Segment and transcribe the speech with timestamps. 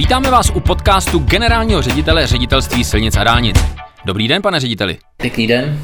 [0.00, 3.56] Vítáme vás u podcastu generálního ředitele ředitelství silnic a dálnic.
[4.04, 4.98] Dobrý den, pane řediteli.
[5.16, 5.78] Pěkný den.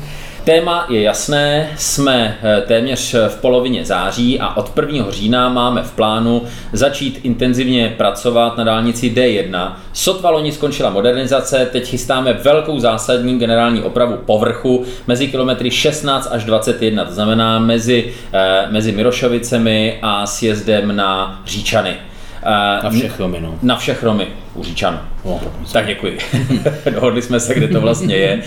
[0.45, 5.07] Téma je jasné, jsme eh, téměř v polovině září a od 1.
[5.11, 6.43] října máme v plánu
[6.73, 9.73] začít intenzivně pracovat na dálnici D1.
[9.93, 16.45] Sotva loni skončila modernizace, teď chystáme velkou zásadní generální opravu povrchu mezi kilometry 16 až
[16.45, 21.97] 21, to znamená mezi, eh, mezi Mirošovicemi a sjezdem na Říčany.
[22.83, 23.59] Na všech Romy, no.
[23.63, 25.09] Na všech Romy, u Říčan.
[25.25, 25.41] No,
[25.73, 26.19] tak děkuji.
[26.95, 28.43] Dohodli jsme se, kde to vlastně je.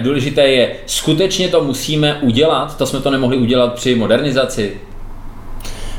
[0.00, 4.72] Důležité je, skutečně to musíme udělat, to jsme to nemohli udělat při modernizaci.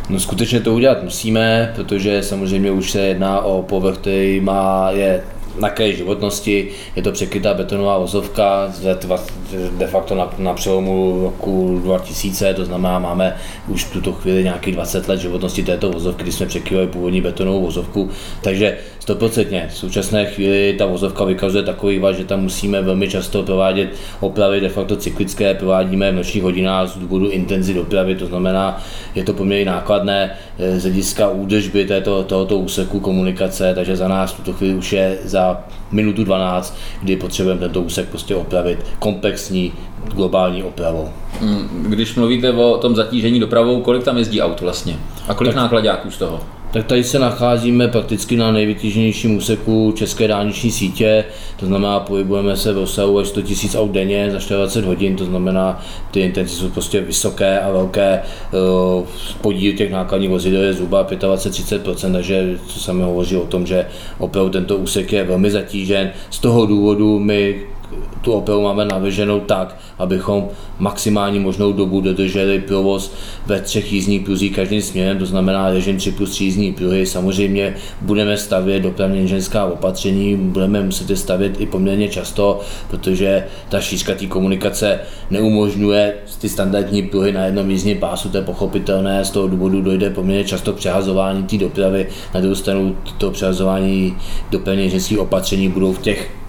[0.09, 5.23] No skutečně to udělat musíme, protože samozřejmě už se jedná o povrch, který má, je
[5.59, 8.73] na kraji životnosti, je to překrytá betonová vozovka
[9.77, 13.35] de facto na, na přelomu roku 2000, to znamená, máme
[13.67, 17.61] už v tuto chvíli nějakých 20 let životnosti této vozovky, kdy jsme překryli původní betonovou
[17.61, 18.09] vozovku,
[18.41, 23.43] takže stoprocentně v současné chvíli ta vozovka vykazuje takový váž, že tam musíme velmi často
[23.43, 28.83] provádět opravy de facto cyklické, provádíme v nočních hodinách z důvodu intenzity dopravy, to znamená,
[29.15, 34.31] je to poměrně nákladné eh, z hlediska údržby této, tohoto úseku komunikace, takže za nás
[34.31, 38.79] v tuto chvíli už je za minutu 12, kdy potřebujeme tento úsek prostě opravit
[39.41, 39.73] komplexní
[40.15, 41.09] globální opravou.
[41.41, 44.97] Hmm, když mluvíte o tom zatížení dopravou, kolik tam jezdí aut vlastně?
[45.27, 46.39] A kolik tak, nákladňáků z toho?
[46.73, 51.25] Tak tady se nacházíme prakticky na nejvytíženějším úseku české dálniční sítě,
[51.59, 55.25] to znamená pohybujeme se v rozsahu až 100 000 aut denně za 40 hodin, to
[55.25, 55.81] znamená
[56.11, 59.05] ty intenzity jsou prostě vysoké a velké, eh,
[59.41, 63.85] podíl těch nákladních vozidel je zhruba 25-30%, takže co sami hovoří o tom, že
[64.17, 66.11] opravdu tento úsek je velmi zatížen.
[66.29, 67.61] Z toho důvodu my
[68.21, 70.47] tu Opelu máme navrženou tak, abychom
[70.79, 73.13] maximální možnou dobu dodrželi provoz
[73.45, 77.05] ve třech jízdních pruzích každým směrem, to znamená režim 3 plus 3 jízdní pruhy.
[77.05, 82.59] Samozřejmě budeme stavět dopravně inženýrská opatření, budeme muset je stavět i poměrně často,
[82.89, 84.99] protože ta šířka té komunikace
[85.29, 90.09] neumožňuje ty standardní pruhy na jednom jízdním pásu, to je pochopitelné, z toho důvodu dojde
[90.09, 94.17] poměrně často přehazování té dopravy, na druhou stranu to přehazování
[94.51, 96.40] dopravně inženýrských opatření budou v těch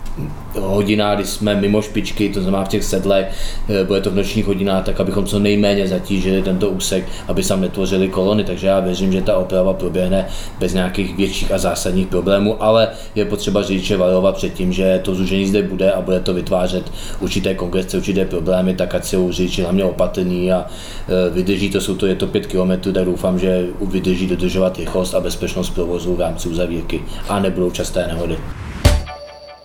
[0.61, 3.27] hodina, kdy jsme mimo špičky, to znamená v těch sedlech,
[3.69, 7.57] eh, bude to v nočních hodinách, tak abychom co nejméně zatížili tento úsek, aby se
[7.57, 8.45] netvořili kolony.
[8.45, 10.27] Takže já věřím, že ta oprava proběhne
[10.59, 15.15] bez nějakých větších a zásadních problémů, ale je potřeba řidiče varovat před tím, že to
[15.15, 19.63] zúžení zde bude a bude to vytvářet určité kongrese, určité problémy, tak ať jsou řidiči
[19.63, 20.67] hlavně opatrní a
[21.09, 25.15] eh, vydrží to, jsou to, je to 5 km, tak doufám, že vydrží dodržovat rychlost
[25.15, 28.39] a bezpečnost provozu v rámci uzavírky a nebudou časté nehody.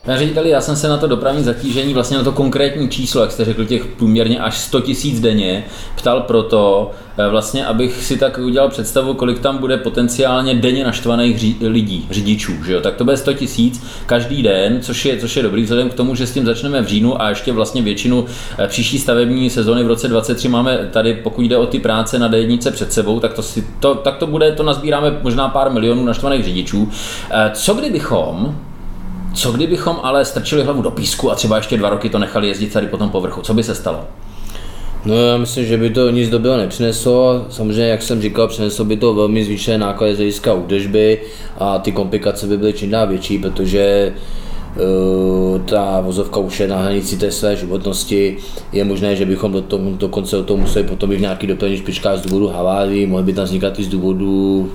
[0.07, 3.31] Pane řediteli, já jsem se na to dopravní zatížení, vlastně na to konkrétní číslo, jak
[3.31, 8.37] jste řekl, těch průměrně až 100 tisíc denně, ptal proto, eh, vlastně, abych si tak
[8.37, 12.81] udělal představu, kolik tam bude potenciálně denně naštvaných ří, lidí, řidičů, že jo?
[12.81, 16.15] Tak to bude 100 tisíc každý den, což je, což je dobrý vzhledem k tomu,
[16.15, 18.25] že s tím začneme v říjnu a ještě vlastně většinu
[18.57, 22.29] eh, příští stavební sezóny v roce 23 máme tady, pokud jde o ty práce na
[22.29, 26.05] D1 před sebou, tak to, si, to, tak to bude, to nazbíráme možná pár milionů
[26.05, 26.89] naštvaných řidičů.
[27.29, 28.55] Eh, co kdybychom
[29.37, 32.73] co kdybychom ale strčili hlavu do písku a třeba ještě dva roky to nechali jezdit
[32.73, 33.41] tady po tom povrchu?
[33.41, 33.99] Co by se stalo?
[35.05, 37.45] No já myslím, že by to nic dobrého nepřineslo.
[37.49, 41.21] Samozřejmě, jak jsem říkal, přineslo by to velmi zvýšené náklady z hlediska údržby
[41.57, 44.13] a ty komplikace by byly čím dál větší, protože
[44.75, 48.37] uh, ta vozovka už je na hranici té své životnosti.
[48.71, 51.77] Je možné, že bychom do toho, dokonce do toho museli potom být v nějaký doplnění
[51.77, 54.71] špičkách z důvodu havárií, mohly by tam vznikat i z důvodu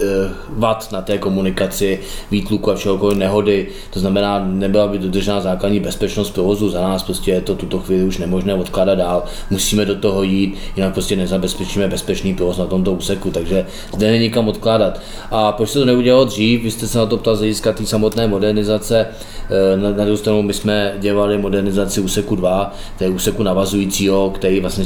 [0.00, 3.68] Eh, vat na té komunikaci, výtluku a všeho nehody.
[3.90, 6.70] To znamená, nebyla by dodržena základní bezpečnost provozu.
[6.70, 9.24] Za nás prostě je to tuto chvíli už nemožné odkládat dál.
[9.50, 14.30] Musíme do toho jít, jinak prostě nezabezpečíme bezpečný provoz na tomto úseku, takže zde není
[14.30, 15.00] kam odkládat.
[15.30, 16.62] A proč se to neudělalo dřív?
[16.62, 19.06] Vy jste se na to ptal z hlediska té samotné modernizace.
[19.50, 24.60] Eh, na, na druhou stranu my jsme dělali modernizaci úseku 2, je úseku navazujícího, který
[24.60, 24.84] vlastně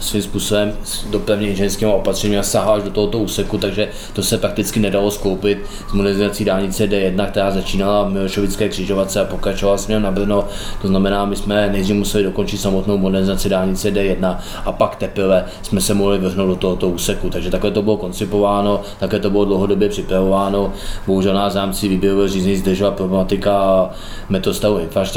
[0.00, 0.72] svým způsobem
[1.10, 5.58] dopravně inženýrskými opatřeními sahal až do tohoto úseku, takže to se prakticky nedalo skoupit
[5.90, 10.44] z modernizací dálnice D1, která začínala v Milošovické křižovatce a pokračovala směrem na Brno.
[10.82, 15.80] To znamená, my jsme nejdřív museli dokončit samotnou modernizaci dálnice D1 a pak teprve jsme
[15.80, 17.30] se mohli vrhnout do tohoto úseku.
[17.30, 20.72] Takže takhle to bylo koncipováno, také to bylo dlouhodobě připravováno.
[21.06, 23.90] Bohužel nás v rámci výběrového řízení zdržela problematika
[24.28, 25.10] metostavu infrastruktur,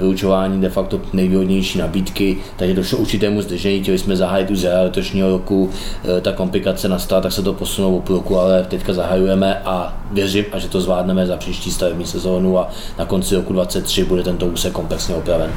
[0.00, 5.70] vyučování de facto nejvýhodnější nabídky, takže došlo určitému zdržení, chtěli jsme zahájit už letošního roku,
[6.22, 10.44] ta komplikace nastala, tak se to posunulo o půl roku, ale teďka zahajujeme a věřím,
[10.52, 14.46] a že to zvládneme za příští stavební sezónu a na konci roku 2023 bude tento
[14.46, 15.52] úsek komplexně opraven.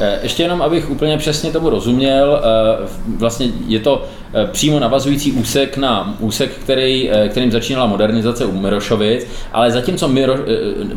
[0.00, 4.04] Eh, ještě jenom, abych úplně přesně tomu rozuměl, eh, vlastně je to
[4.34, 10.34] eh, přímo navazující úsek na úsek, který, kterým začínala modernizace u Mirošovic, ale zatímco Miro,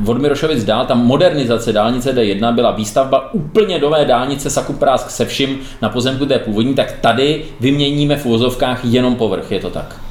[0.07, 5.59] od Mirošovic dál, ta modernizace dálnice D1 byla výstavba úplně nové dálnice Sakuprásk se vším
[5.81, 10.04] na pozemku té původní, tak tady vyměníme v uvozovkách jenom povrch, je to tak?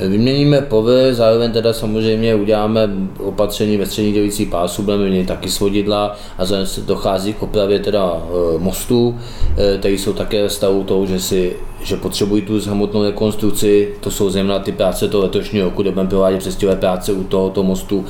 [0.00, 6.16] Vyměníme povy, zároveň teda samozřejmě uděláme opatření ve střední dělící pásu, budeme měnit taky svodidla
[6.38, 9.18] a zároveň se dochází k opravě teda e, mostů,
[9.56, 14.10] e, které jsou také ve stavu toho, že, si, že potřebují tu hmotnou rekonstrukci, to
[14.10, 18.04] jsou zejména ty práce toho letošního roku, kde budeme provádět přestěhové práce u tohoto mostu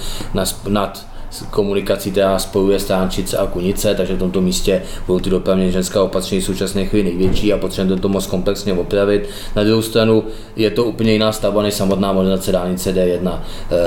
[0.68, 1.11] nad
[1.50, 6.40] komunikací, která spojuje Stánčice a Kunice, takže v tomto místě budou ty dopravně ženská opatření
[6.40, 9.28] v současné chvíli největší a potřebujeme tento most komplexně opravit.
[9.56, 10.24] Na druhou stranu
[10.56, 13.40] je to úplně jiná stavba než samotná modernizace dálnice D1.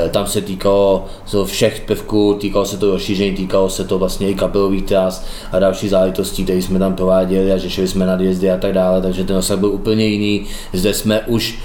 [0.05, 1.05] E, tam se týkalo
[1.45, 5.89] všech prvků, týkalo se to rozšíření, týkalo se to vlastně i kapelových tras a další
[5.89, 9.59] záležitostí, které jsme tam prováděli a řešili jsme nadjezdy a tak dále, takže ten osah
[9.59, 10.45] byl úplně jiný.
[10.73, 11.59] Zde jsme už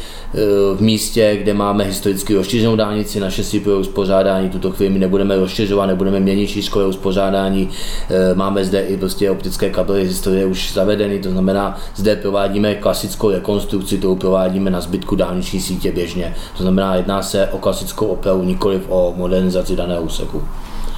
[0.74, 4.50] v místě, kde máme historicky rozšířenou dálnici na šestipojové uspořádání.
[4.50, 7.68] Tuto chvíli my nebudeme rozšiřovat, nebudeme měnit šířkové uspořádání.
[8.10, 13.30] Eh, máme zde i prostě optické kabely historie už zavedeny, to znamená, zde provádíme klasickou
[13.30, 16.34] rekonstrukci, kterou provádíme na zbytku dálniční sítě běžně.
[16.56, 20.42] To znamená, jedná se o klasickou opravu, nikoliv o modernizaci daného úseku.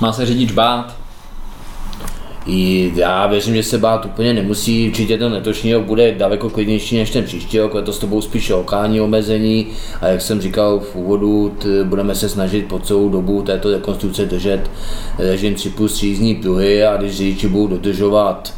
[0.01, 1.02] Má se řidič bát,
[2.47, 6.97] i já věřím, že se bát úplně nemusí, určitě ten letošní rok bude daleko klidnější
[6.97, 9.67] než ten příští rok, to s tobou spíš lokální omezení.
[10.01, 14.27] A jak jsem říkal v úvodu, t, budeme se snažit po celou dobu této rekonstrukce
[14.27, 14.71] držet
[15.19, 18.55] režim 3 plus 3 jízdní pruhy a když řidiči budou dodržovat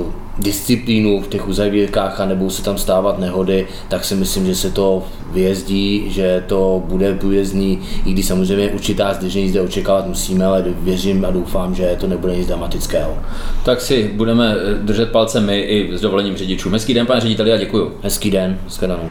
[0.00, 4.54] uh, disciplínu v těch uzavírkách a nebudou se tam stávat nehody, tak si myslím, že
[4.54, 5.02] se to
[5.32, 11.24] vyjezdí, že to bude průjezdný, i když samozřejmě určitá zdržení zde očekávat musíme, ale věřím
[11.24, 13.18] a doufám, že to nebude nic dramatického.
[13.64, 16.70] Tak si budeme držet palce my i s dovolením řidičů.
[16.70, 17.98] Hezký den, pane řediteli, a děkuji.
[18.02, 19.10] Hezký den, shledanou.